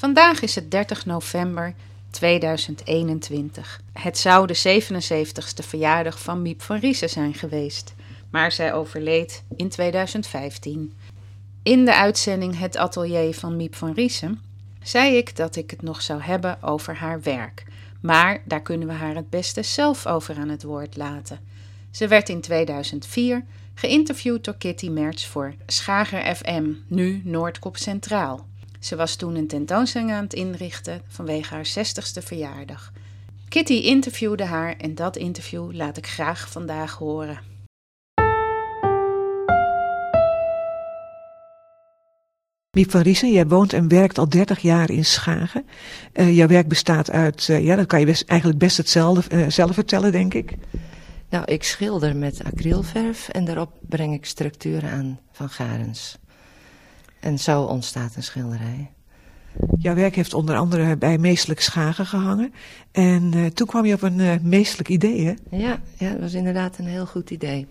[0.00, 1.74] Vandaag is het 30 november
[2.10, 3.80] 2021.
[3.92, 7.94] Het zou de 77ste verjaardag van Miep van Riesen zijn geweest,
[8.30, 10.92] maar zij overleed in 2015.
[11.62, 14.40] In de uitzending Het Atelier van Miep van Riesen
[14.82, 17.64] zei ik dat ik het nog zou hebben over haar werk,
[18.00, 21.38] maar daar kunnen we haar het beste zelf over aan het woord laten.
[21.90, 23.44] Ze werd in 2004
[23.74, 28.48] geïnterviewd door Kitty Merts voor Schager FM, nu Noordkop Centraal.
[28.80, 32.92] Ze was toen een tentoonstelling aan het inrichten vanwege haar 60ste verjaardag.
[33.48, 37.38] Kitty interviewde haar en dat interview laat ik graag vandaag horen.
[42.70, 45.66] Miep van Riesen, jij woont en werkt al 30 jaar in Schagen.
[46.14, 49.48] Uh, jouw werk bestaat uit, uh, ja, dat kan je best, eigenlijk best hetzelfde uh,
[49.48, 50.54] zelf vertellen, denk ik.
[51.28, 56.19] Nou, ik schilder met acrylverf en daarop breng ik structuren aan van garens.
[57.20, 58.90] En zo ontstaat een schilderij.
[59.78, 62.52] Jouw werk heeft onder andere bij Meestelijk Schagen gehangen.
[62.92, 65.34] En uh, toen kwam je op een uh, meestelijk idee, hè?
[65.56, 67.66] Ja, ja, dat was inderdaad een heel goed idee.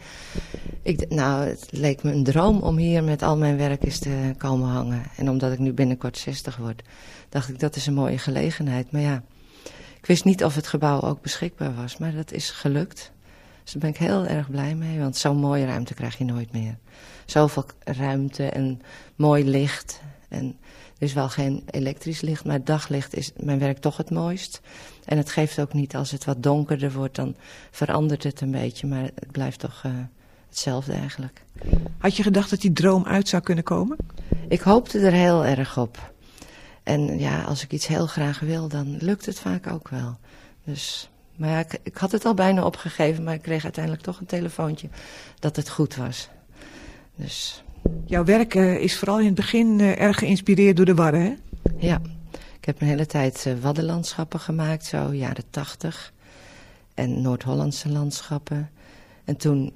[0.82, 4.34] Ik, nou, het leek me een droom om hier met al mijn werk eens te
[4.38, 5.04] komen hangen.
[5.16, 6.82] En omdat ik nu binnenkort 60 word,
[7.30, 8.92] dacht ik dat is een mooie gelegenheid.
[8.92, 9.24] Maar ja,
[10.00, 13.12] ik wist niet of het gebouw ook beschikbaar was, maar dat is gelukt.
[13.70, 16.52] Dus daar ben ik heel erg blij mee, want zo'n mooie ruimte krijg je nooit
[16.52, 16.78] meer.
[17.26, 18.82] Zoveel ruimte en
[19.16, 20.02] mooi licht.
[20.28, 20.58] En
[20.98, 24.62] er is wel geen elektrisch licht, maar daglicht is mijn werk toch het mooist.
[25.06, 27.36] En het geeft ook niet, als het wat donkerder wordt, dan
[27.72, 28.88] verandert het een beetje.
[28.88, 29.92] Maar het blijft toch uh,
[30.48, 31.44] hetzelfde eigenlijk.
[31.98, 33.98] Had je gedacht dat die droom uit zou kunnen komen?
[34.48, 36.14] Ik hoopte er heel erg op.
[36.84, 40.18] En ja, als ik iets heel graag wil, dan lukt het vaak ook wel.
[40.64, 44.20] Dus maar ja, ik, ik, had het al bijna opgegeven, maar ik kreeg uiteindelijk toch
[44.20, 44.90] een telefoontje
[45.40, 46.30] dat het goed was.
[47.16, 47.64] Dus.
[48.06, 51.34] Jouw werk uh, is vooral in het begin uh, erg geïnspireerd door de Wadden, hè?
[51.78, 52.02] Ja,
[52.60, 56.14] ik heb een hele tijd uh, Waddenlandschappen gemaakt, zo jaren tachtig.
[56.94, 58.70] En Noord-Hollandse landschappen.
[59.26, 59.74] En toen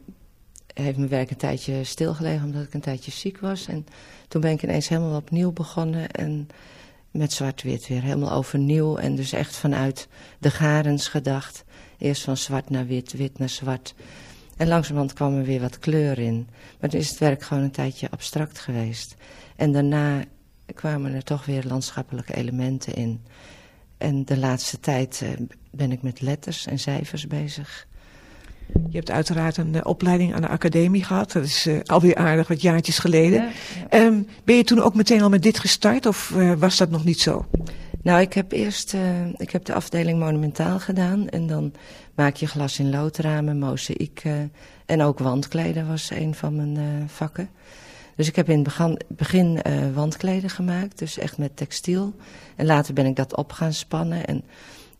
[0.73, 3.67] heeft mijn werk een tijdje stilgelegen omdat ik een tijdje ziek was.
[3.67, 3.85] En
[4.27, 6.47] toen ben ik ineens helemaal opnieuw begonnen en
[7.13, 8.97] met zwart-wit weer helemaal overnieuw.
[8.97, 10.07] En dus echt vanuit
[10.39, 11.63] de garens gedacht.
[11.97, 13.95] Eerst van zwart naar wit, wit naar zwart.
[14.57, 16.47] En langzamerhand kwam er weer wat kleur in.
[16.79, 19.15] Maar toen is het werk gewoon een tijdje abstract geweest.
[19.55, 20.23] En daarna
[20.73, 23.21] kwamen er toch weer landschappelijke elementen in.
[23.97, 25.29] En de laatste tijd uh,
[25.71, 27.87] ben ik met letters en cijfers bezig.
[28.89, 31.31] Je hebt uiteraard een uh, opleiding aan de academie gehad.
[31.31, 33.41] Dat is uh, alweer aardig wat jaartjes geleden.
[33.41, 33.49] Ja,
[33.91, 34.05] ja.
[34.05, 37.03] Um, ben je toen ook meteen al met dit gestart of uh, was dat nog
[37.03, 37.45] niet zo?
[38.01, 38.95] Nou, ik heb eerst
[39.37, 41.29] ik heb de afdeling monumentaal gedaan.
[41.29, 41.73] En dan
[42.15, 44.23] maak je glas in loodramen, mozaïek
[44.85, 47.49] en ook wandkleden was een van mijn vakken.
[48.15, 49.61] Dus ik heb in het begin, begin
[49.93, 52.13] wandkleden gemaakt, dus echt met textiel.
[52.55, 54.43] En later ben ik dat op gaan spannen en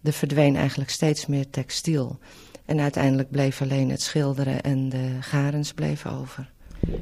[0.04, 2.20] er verdween eigenlijk steeds meer textiel.
[2.66, 6.52] En uiteindelijk bleef alleen het schilderen en de garens bleven over.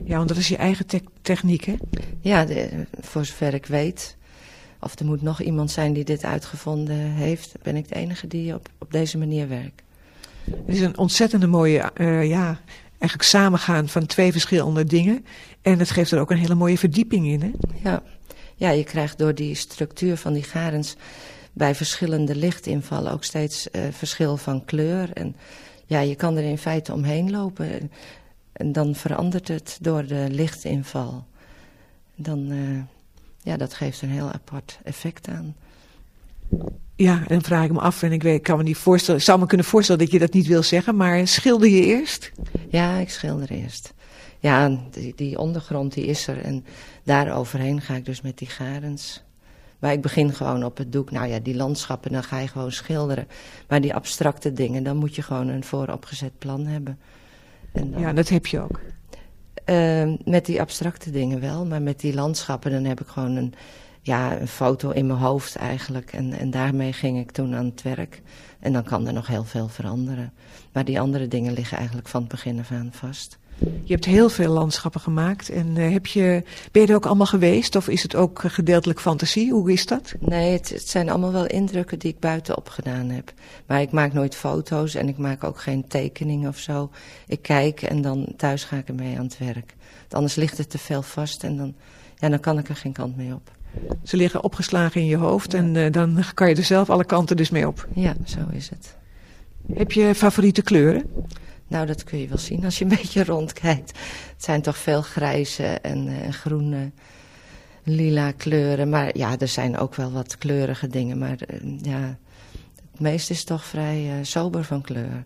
[0.04, 1.76] Ja, want dat is je eigen te techniek, hè?
[2.20, 4.16] Ja, de, voor zover ik weet.
[4.80, 7.56] Of er moet nog iemand zijn die dit uitgevonden heeft.
[7.62, 9.82] Ben ik de enige die op, op deze manier werkt.
[10.44, 15.26] Het is een ontzettende mooie, uh, ja, eigenlijk samengaan van twee verschillende dingen.
[15.62, 17.52] En het geeft er ook een hele mooie verdieping in, hè?
[17.90, 18.04] Ja,
[18.56, 20.96] ja je krijgt door die structuur van die garens
[21.54, 25.14] bij verschillende lichtinvallen ook steeds uh, verschil van kleur.
[25.14, 25.36] En
[25.86, 27.92] ja, je kan er in feite omheen lopen.
[28.52, 31.26] En dan verandert het door de lichtinval.
[32.16, 32.80] Dan, uh,
[33.44, 35.56] ja, dat geeft een heel apart effect aan.
[36.96, 39.26] Ja, en dan vraag ik me af, en ik weet, kan me niet voorstellen, ik
[39.26, 42.32] zou me kunnen voorstellen dat je dat niet wil zeggen, maar schilder je eerst?
[42.70, 43.94] Ja, ik schilder eerst.
[44.40, 46.66] Ja, die, die ondergrond die is er en
[47.04, 49.24] daar overheen ga ik dus met die garens.
[49.82, 51.12] Maar ik begin gewoon op het doek.
[51.12, 53.28] Nou ja, die landschappen, dan ga je gewoon schilderen.
[53.68, 57.00] Maar die abstracte dingen, dan moet je gewoon een vooropgezet plan hebben.
[57.72, 58.80] En dan, ja, dat heb je ook.
[59.66, 63.54] Uh, met die abstracte dingen wel, maar met die landschappen, dan heb ik gewoon een,
[64.02, 66.14] ja, een foto in mijn hoofd eigenlijk.
[66.14, 68.22] En, en daarmee ging ik toen aan het werk.
[68.60, 70.34] En dan kan er nog heel veel veranderen.
[70.72, 73.40] Maar die andere dingen liggen eigenlijk van het begin af aan vast.
[73.84, 75.50] Je hebt heel veel landschappen gemaakt.
[75.50, 77.76] En uh, heb je, ben je er ook allemaal geweest?
[77.76, 79.52] Of is het ook gedeeltelijk fantasie?
[79.52, 80.14] Hoe is dat?
[80.20, 83.34] Nee, het, het, zijn allemaal wel indrukken die ik buitenop gedaan heb.
[83.66, 86.90] Maar ik maak nooit foto's en ik maak ook geen tekeningen of zo.
[87.28, 89.76] Ik kijk en dan thuis ga ik ermee aan het werk.
[90.10, 91.74] Anders ligt het te veel vast en dan,
[92.18, 93.52] ja, dan kan ik er geen kant mee op.
[94.04, 95.58] Ze liggen opgeslagen in je hoofd ja.
[95.58, 97.88] en uh, dan kan je er zelf alle kanten dus mee op.
[97.94, 98.96] Ja, zo is het.
[99.74, 101.10] Heb je favoriete kleuren?
[101.72, 103.90] Nou, dat kun je wel zien als je een beetje rondkijkt.
[104.34, 106.92] Het zijn toch veel grijze en uh, groene,
[107.84, 108.90] lila kleuren.
[108.90, 111.18] Maar ja, er zijn ook wel wat kleurige dingen.
[111.18, 112.18] Maar uh, ja,
[112.92, 115.26] het meeste is toch vrij uh, sober van kleur.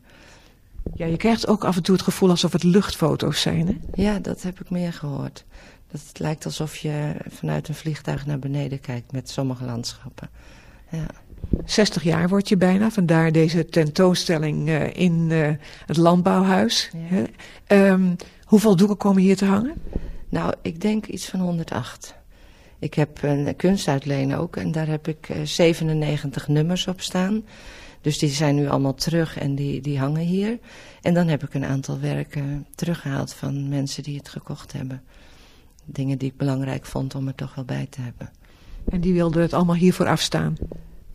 [0.94, 4.04] Ja, je krijgt ook af en toe het gevoel alsof het luchtfoto's zijn, hè?
[4.04, 5.46] Ja, dat heb ik meer gehoord.
[5.92, 10.30] Dat het lijkt alsof je vanuit een vliegtuig naar beneden kijkt met sommige landschappen.
[10.92, 11.06] Ja.
[11.66, 15.50] 60 jaar word je bijna, vandaar deze tentoonstelling uh, in uh,
[15.86, 16.92] het landbouwhuis.
[17.10, 17.92] Ja.
[17.92, 18.16] Um,
[18.46, 19.74] hoeveel doeken komen hier te hangen?
[20.30, 22.16] Nou, ik denk iets van 108.
[22.80, 27.44] Ik heb een kunstuitleen ook en daar heb ik uh, 97 nummers op staan.
[28.02, 30.60] Dus die zijn nu allemaal terug en die, die hangen hier.
[31.02, 35.04] En dan heb ik een aantal werken teruggehaald van mensen die het gekocht hebben.
[35.86, 38.30] Dingen die ik belangrijk vond om er toch wel bij te hebben.
[38.90, 40.58] En die wilden het allemaal hiervoor afstaan?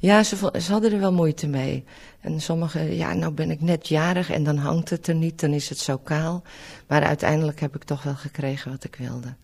[0.00, 1.84] Ja, ze, ze, hadden er wel moeite mee.
[2.20, 5.50] En sommigen, ja, nou ben ik net jarig en dan hangt het er niet, dan
[5.50, 6.42] is het zo kaal.
[6.86, 9.34] Maar uiteindelijk heb ik toch wel gekregen wat ik wilde.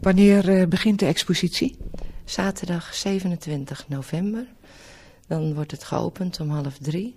[0.00, 1.76] Wanneer uh, begint de expositie?
[2.24, 4.46] Zaterdag 27 november.
[5.26, 7.16] Dan wordt het geopend om half drie.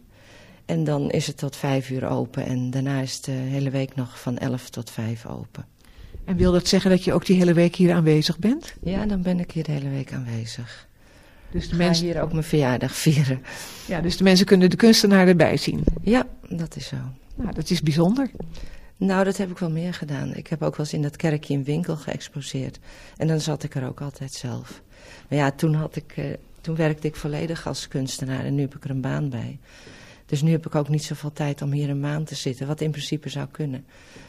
[0.66, 2.46] En dan is het tot vijf uur open.
[2.46, 5.66] En daarna is het de hele week nog van elf tot vijf open.
[6.26, 8.76] En wil dat zeggen dat je ook die hele week hier aanwezig bent?
[8.82, 10.88] Ja, dan ben ik hier de hele week aanwezig.
[11.54, 13.42] Dus de mensen hier ook mijn verjaardag vieren.
[13.88, 15.84] Ja, dus de mensen kunnen de kunstenaar erbij zien.
[16.02, 16.96] Ja, dat is zo.
[17.36, 18.32] Nou, dat is bijzonder.
[18.98, 20.34] Nou, dat heb ik wel meer gedaan.
[20.36, 22.80] Ik heb ook wel eens in dat kerkje in winkel geëxposeerd.
[23.18, 24.82] En dan zat ik er ook altijd zelf.
[25.30, 26.26] Maar ja, toen, had ik, uh,
[26.62, 29.60] toen werkte ik volledig als kunstenaar en nu heb ik er een baan bij.
[30.26, 32.82] Dus nu heb ik ook niet zoveel tijd om hier een maand te zitten, wat
[32.82, 33.86] in principe zou kunnen.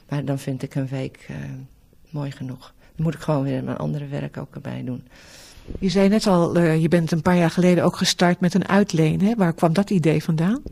[0.08, 1.36] Maar dan vind ik een week uh,
[2.10, 2.74] mooi genoeg.
[2.78, 5.06] Dan moet ik gewoon weer mijn andere werk ook erbij doen.
[5.78, 8.68] Je zei net al, uh, je bent een paar jaar geleden ook gestart met een
[8.68, 9.20] uitleen.
[9.20, 9.34] Hè?
[9.34, 10.62] Waar kwam dat idee vandaan?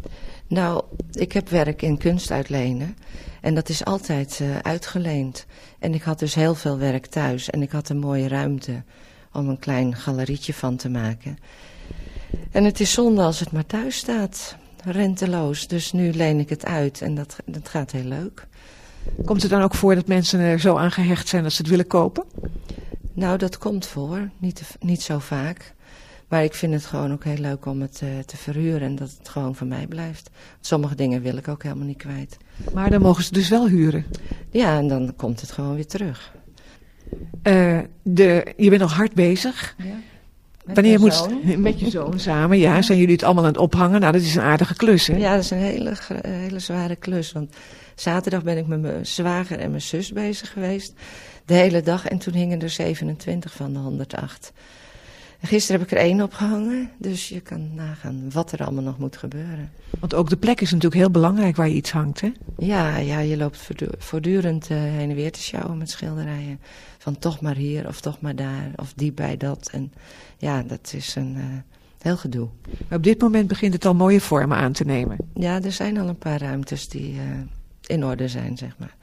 [0.47, 2.97] Nou, ik heb werk in kunst uitlenen.
[3.41, 5.47] En dat is altijd uh, uitgeleend.
[5.79, 7.51] En ik had dus heel veel werk thuis.
[7.51, 8.83] En ik had een mooie ruimte
[9.33, 11.39] om een klein galerietje van te maken.
[12.51, 14.57] En het is zonde als het maar thuis staat.
[14.85, 15.67] Renteloos.
[15.67, 17.03] Dus nu leen ik het uit.
[17.03, 18.47] En dat, dat gaat heel leuk.
[19.25, 21.71] Komt het dan ook voor dat mensen er zo aan gehecht zijn dat ze het
[21.71, 22.25] willen kopen?
[23.15, 24.31] Nou, dat komt voor.
[24.39, 25.75] Niet, niet zo vaak.
[26.29, 29.15] Maar ik vind het gewoon ook heel leuk om het uh, te verhuren en dat
[29.19, 30.31] het gewoon van mij blijft.
[30.61, 32.37] Sommige dingen wil ik ook helemaal niet kwijt.
[32.75, 34.05] Maar dan mogen ze dus wel huren?
[34.51, 36.35] Ja, en dan komt het gewoon weer terug.
[37.43, 39.75] Uh, de, je bent nog hard bezig.
[39.79, 39.97] Ja.
[40.65, 41.41] Met Wanneer moet zoon.
[41.63, 42.59] met je zoon samen?
[42.59, 44.01] Ja, ja, zijn jullie het allemaal aan het ophangen?
[44.01, 45.17] Nou, dat is een aardige klus, hè?
[45.17, 47.33] Ja, dat is een hele, hele zware klus.
[47.33, 47.55] Want
[47.95, 50.93] zaterdag ben ik met mijn zwager en mijn zus bezig geweest.
[51.45, 52.09] De hele dag.
[52.09, 54.53] En toen hingen er 27 van de 108.
[55.43, 56.91] En gisteren heb ik er één opgehangen.
[56.99, 59.71] Dus je kan nagaan wat er allemaal nog moet gebeuren.
[60.01, 62.33] Want ook de plek is natuurlijk heel belangrijk waar je iets hangt, hè?
[62.59, 63.69] Ja, ja je loopt
[63.99, 66.61] voortdurend uh, heen en weer te sjouwen met schilderijen.
[66.99, 69.69] Van toch maar hier of toch maar daar of die bij dat.
[69.73, 69.93] En
[70.39, 71.45] ja, dat is een uh,
[71.99, 72.49] heel gedoe.
[72.89, 75.17] Maar op dit moment begint het al mooie vormen aan te nemen.
[75.35, 77.21] Ja, er zijn al een paar ruimtes die uh,
[77.87, 78.95] in orde zijn, zeg maar.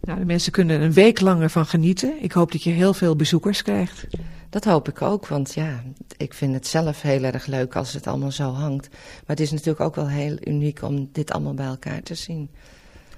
[0.00, 2.12] Nou, de mensen kunnen een week langer van genieten.
[2.20, 4.06] Ik hoop dat je heel veel bezoekers krijgt.
[4.52, 5.82] Dat hoop ik ook, want ja,
[6.16, 8.88] ik vind het zelf heel erg leuk als het allemaal zo hangt.
[8.90, 12.50] Maar het is natuurlijk ook wel heel uniek om dit allemaal bij elkaar te zien.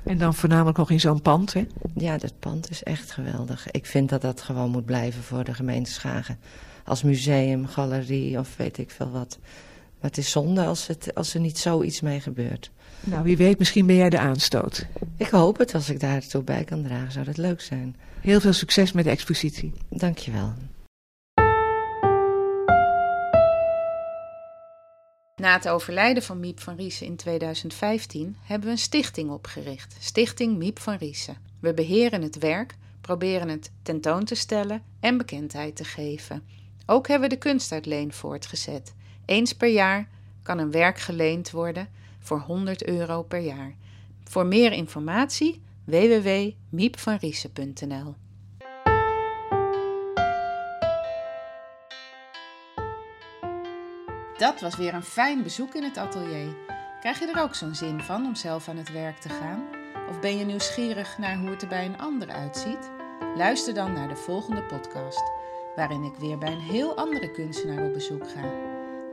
[0.05, 1.67] En dan voornamelijk nog in zo'n pand, hè?
[1.95, 3.71] Ja, dat pand is echt geweldig.
[3.71, 6.39] Ik vind dat dat gewoon moet blijven voor de gemeente Schagen.
[6.85, 9.39] Als museum, galerie of weet ik veel wat.
[10.01, 12.71] Maar het is zonde als, het, als er niet zoiets mee gebeurt.
[13.01, 14.87] Nou, wie weet, misschien ben jij de aanstoot.
[15.17, 17.97] Ik hoop het, als ik daartoe bij kan dragen, zou dat leuk zijn.
[18.21, 19.73] Heel veel succes met de expositie.
[19.89, 20.53] Dankjewel.
[25.45, 30.57] Na het overlijden van Miep van Riesen in 2015 hebben we een stichting opgericht, Stichting
[30.57, 31.37] Miep van Riesen.
[31.61, 36.43] We beheren het werk, proberen het tentoon te stellen en bekendheid te geven.
[36.87, 38.95] Ook hebben we de kunstuitleen voortgezet.
[39.25, 40.09] Eens per jaar
[40.43, 43.75] kan een werk geleend worden voor 100 euro per jaar.
[44.25, 48.15] Voor meer informatie www.miepvanriesen.nl
[54.45, 56.57] Dat was weer een fijn bezoek in het atelier.
[57.01, 59.63] Krijg je er ook zo'n zin van om zelf aan het werk te gaan?
[60.09, 62.91] Of ben je nieuwsgierig naar hoe het er bij een ander uitziet?
[63.37, 65.23] Luister dan naar de volgende podcast,
[65.77, 68.53] waarin ik weer bij een heel andere kunstenaar op bezoek ga.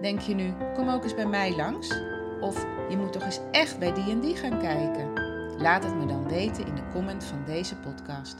[0.01, 1.99] Denk je nu, kom ook eens bij mij langs?
[2.39, 5.13] Of je moet toch eens echt bij die en die gaan kijken?
[5.57, 8.35] Laat het me dan weten in de comment van deze podcast.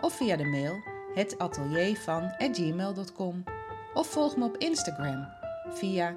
[0.00, 0.82] Of via de mail
[1.14, 3.44] hetateliervan.gmail.com
[3.94, 5.28] Of volg me op Instagram
[5.68, 6.16] via